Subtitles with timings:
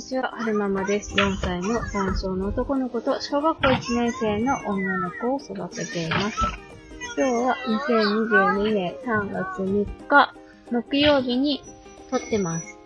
[0.00, 1.14] にちは、はるままです。
[1.14, 6.38] 4歳の男性の男の子と小学校1年生の女の子を育てています。
[7.18, 7.56] 今日は
[7.86, 10.34] 2022年3月3日、
[10.70, 11.62] 木曜日に
[12.10, 12.78] 撮ってます。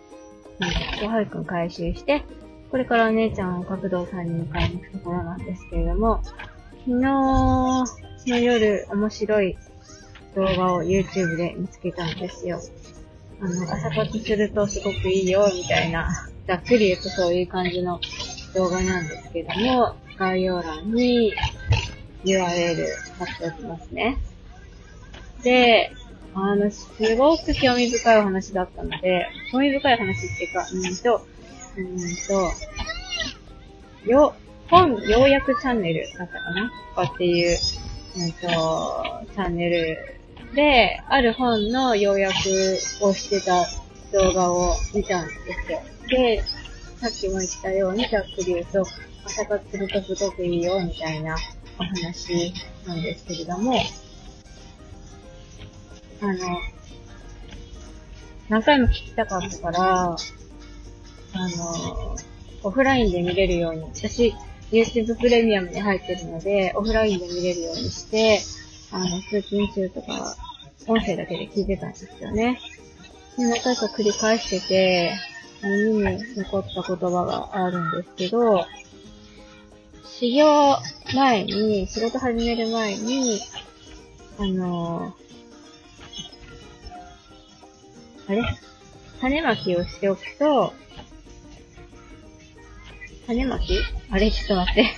[1.03, 2.25] うん、はるくん回収して、
[2.73, 6.35] これからお姉ちゃんを学童さんに迎えに行くところなんですけれども、昨
[6.85, 7.85] 日の
[8.41, 9.57] 夜面白い
[10.35, 12.59] 動画を YouTube で見つけたんですよ。
[13.41, 16.09] あの、朝活するとすごくいいよ、みたいな、
[16.47, 18.01] ざっくり言うとそういう感じの
[18.55, 21.33] 動画なんですけども、概要欄に
[22.25, 22.87] URL
[23.19, 24.19] 貼っておきますね。
[25.43, 25.93] で、
[26.35, 31.27] あの、すごく興味深いお話だったので、興味深い話っていうか、うんと、
[31.77, 31.97] うん
[34.05, 34.35] と、よ、
[34.69, 37.57] 本要約チャンネルだったかなとかっていう、
[38.17, 39.99] うんと、チャンネル
[40.55, 42.35] で、ある本の要約
[43.01, 43.67] をしてた
[44.15, 45.35] 動画を見たんで
[45.67, 45.83] すよ。
[46.09, 46.43] で、
[47.01, 48.87] さっきも言ったようにざっくり言うと、
[49.25, 51.37] 朝活するとすごくいいよ、みたいな
[51.79, 52.55] お話
[52.87, 53.75] なんですけれども、
[56.21, 56.33] あの、
[58.49, 60.17] 何回も聞きたかったから、
[61.33, 62.17] あの、
[62.63, 64.33] オフラインで見れるように、私、
[64.71, 68.41] YouTube プレミアムに入ってるので、オフラインで見れるようにして、
[68.93, 70.37] あの、通勤中とか、
[70.87, 72.61] 音声だけで聞いてたんですよね。
[73.37, 75.13] で、何回か繰り返してて、
[75.63, 78.67] 耳に残った言葉があるんですけど、
[80.05, 80.77] 修行
[81.15, 83.41] 前に、仕事始める前に、
[84.39, 85.15] あの
[88.29, 88.43] あれ？
[89.21, 90.73] 種まきをしておくと、
[93.27, 93.79] 種まき？
[94.11, 94.31] あれ？
[94.31, 94.95] ちょっと待って。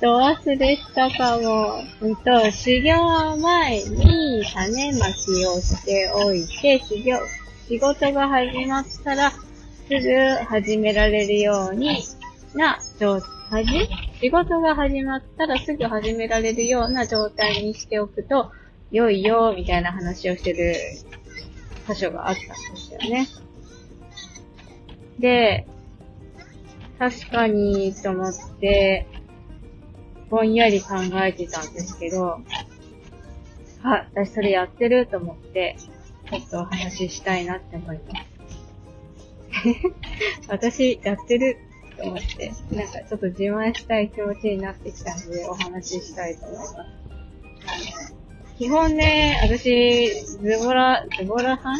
[0.00, 1.82] と忘れしたかも。
[2.00, 4.15] うんと、修行前に
[4.52, 6.80] 種まきをしておいて、
[7.68, 9.38] 仕事が始まったら、す
[9.88, 11.98] ぐ始められるように
[12.54, 13.64] な状態、
[14.20, 18.50] 仕事が始まったらすぐ始められるような状態にしておくと、
[18.90, 20.74] 良いよ、みたいな話をしてる
[21.88, 23.28] 箇所があったんですよね。
[25.18, 25.66] で、
[26.98, 29.06] 確かに、と思って、
[30.28, 32.40] ぼんやり考えてたんですけど、
[33.94, 35.76] あ、私それやってると思って、
[36.30, 38.26] ちょっとお話ししたいなって思います。
[40.48, 41.56] 私やってる
[41.96, 46.74] と思って、なんかちょっと自慢したい気持ちになってきたのでお話ししたいと思います。
[48.58, 51.76] 基本ね、私、ズボラ、ズボラさん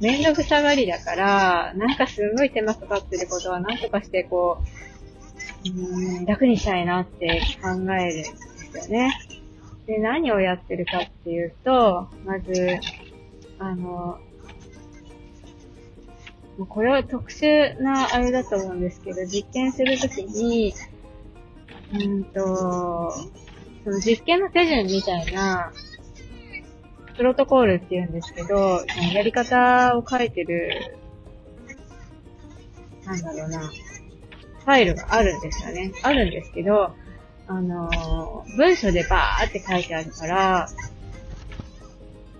[0.00, 4.58] めんどくさがりだから、なんかすごい手間かかってることはなんとかしてこ
[5.64, 9.12] う、うん、楽にしたいなって考えるんですよね。
[9.92, 12.80] で、何をやってるかっていうと、まず、
[13.58, 14.18] あの、
[16.56, 20.72] もうこれは特殊なあれだと思うんですけど、実験するときに、
[21.92, 23.12] うんと、
[23.84, 25.72] その実験の手順みたいな、
[27.14, 28.80] プロトコールって言うんですけど、
[29.12, 30.96] やり方を書いてる、
[33.04, 35.92] なんだろうな、ファイルがあるんですよね。
[36.02, 36.94] あるんですけど、
[37.48, 40.68] あのー文章でバーって書いてあるから、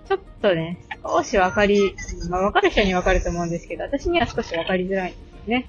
[0.08, 1.94] ちょっとね、少しわかり、
[2.28, 5.66] まあわかる人にわかると思うんですけど、私には少しわかりづらいんですね。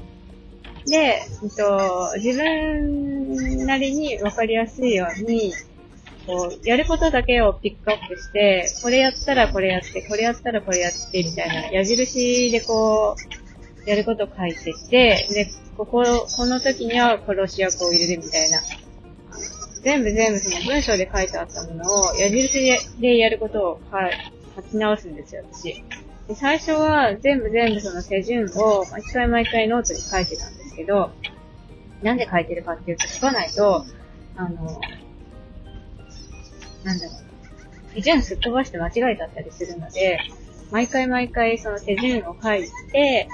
[0.85, 5.53] で、えっと、自分なりにわかりやすいように、
[6.27, 13.16] こう、やることだけをピックアップして、これやったらこれやって、これやったらこれやって、みたいな矢印でこ
[13.85, 18.61] う、やること書いてって、で、ここ、この時には殺し役を入れるみたいな。
[19.83, 23.79] 全部全部その文章で書いてあったものを矢印でやることを
[24.55, 25.83] 書き直すんですよ、私。
[26.27, 31.11] で、最初は全部全部その手順を毎回毎回ノートに書いてたんですけど、
[32.01, 33.85] なんで書いてるかっていうと書かないと、
[34.38, 34.81] あの、
[36.83, 37.93] なんだろう。
[37.95, 40.19] 手順すっ飛ばして間違えちゃったりするので、
[40.72, 43.28] 毎回毎回その手順を書いて、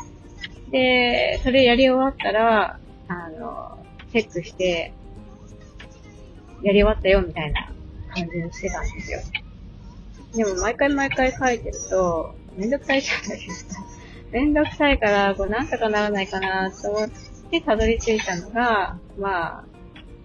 [0.71, 3.77] で、それやり終わったら、あの、
[4.11, 4.93] チェックして、
[6.61, 7.71] やり終わったよみたいな
[8.13, 9.19] 感じにしてたんですよ。
[10.35, 13.85] でも毎回毎回書いてると、めんどくさいじゃないですか。
[14.31, 17.09] めんどくさいから、こうなんとかならないかなと思っ
[17.49, 19.63] てたどり着いたのが、まあ、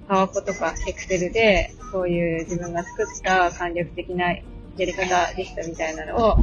[0.09, 4.43] パワポとかエクセルで、こういう自分が作った簡略的なや
[4.77, 6.37] り方リストみたいなのを、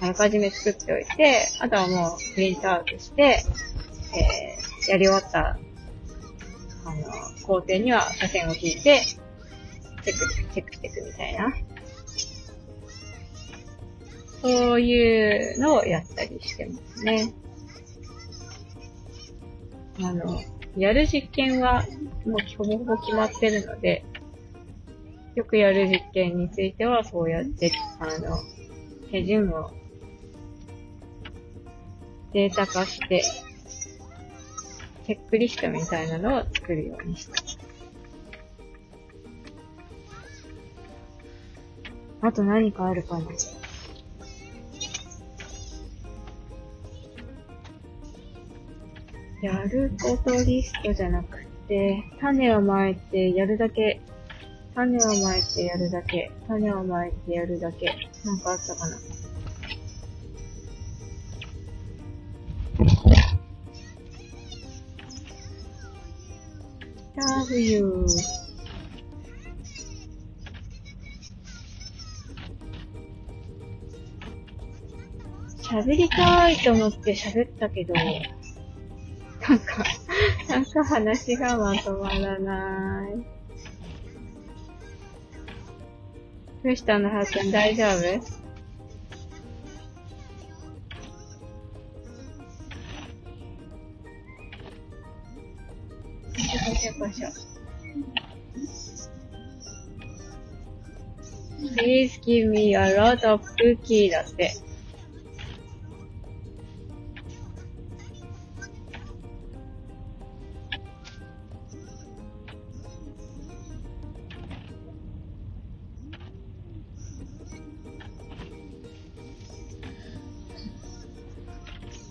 [0.00, 3.42] あらかじめ作っておいて、あとはもうプリントアウトして、
[4.14, 5.58] えー、やり終わった、
[6.88, 7.02] あの、
[7.46, 11.54] 工程には斜線を引いて、チェック、チェックしていくみたいな。
[14.40, 17.34] そういうのをやったりしてますね。
[20.00, 20.40] あの、
[20.76, 21.84] やる実験は
[22.24, 24.04] もうほぼほぼ決まってるので、
[25.34, 28.38] よくやる実験についてはそうやって、あの、
[29.10, 29.72] 手順を
[32.32, 33.22] データ化して、
[35.08, 37.32] チェックリストみたいなのを作るようにした。
[42.20, 43.24] あと何かあるかな
[49.40, 54.02] やることリストじゃなくて、種をまいてやるだけ、
[54.74, 57.86] 種をまいてやるだけ、種をまいてやるだけ、
[58.26, 58.98] なんかあったかな。
[67.50, 68.04] W
[75.62, 79.84] 喋りたいと思って喋ったけど、なんか、
[80.48, 83.12] なんか話がまとまらない。
[86.64, 87.50] どうしたのはっくん？
[87.50, 88.37] 大丈夫？
[96.48, 97.48] よいしょよいしょよいしょ。
[101.76, 104.54] Please give me a lot of cookie だって。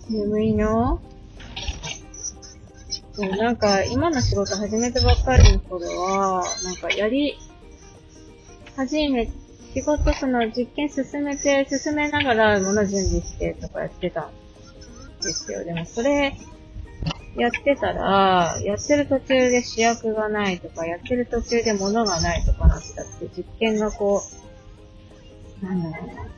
[0.08, 1.00] 眠いの
[3.18, 7.36] そう、なんか、今の仕事始めてばっかりの頃は、なんか、やり、
[8.76, 9.28] 始め、
[9.74, 14.30] 仕事その実験進めて、進めながら物準備してとかやってたん
[15.20, 15.64] ですよ。
[15.64, 16.36] でもそれ、
[17.34, 24.22] やってたら、やってる途中で主役がないとか、やってる途中で物がないとかなったって、実験がこ
[25.60, 26.37] う、なんだろうな。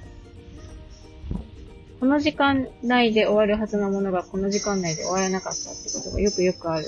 [2.00, 6.86] この時間内で終わるはずのものがこの時間内で終わらなかったってことがよくよくある、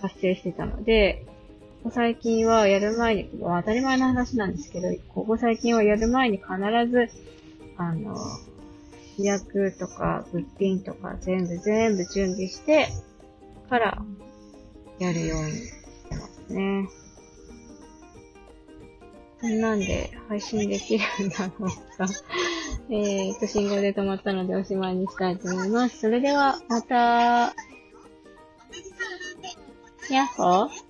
[0.00, 1.26] 発生してたので、
[1.90, 6.50] 最近はやる前に、当たり前の話なんですけど、ここ最近はやる前に必
[6.90, 7.10] ず、
[7.76, 8.16] あの、
[9.16, 12.88] 試薬とか物品とか全部全部準備して
[13.68, 14.02] から
[14.98, 15.72] やるようにし
[16.08, 16.88] てますね。
[19.42, 21.68] こんなんで配信できるんだろう
[21.98, 22.06] か。
[22.92, 26.00] えーと、信号で止まったのでおしまいにしたいと思います。
[26.00, 26.96] それでは、また、
[30.12, 30.89] やっほー